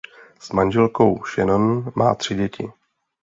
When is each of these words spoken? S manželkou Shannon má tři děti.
S 0.39 0.51
manželkou 0.53 1.23
Shannon 1.25 1.91
má 1.95 2.15
tři 2.15 2.35
děti. 2.35 2.71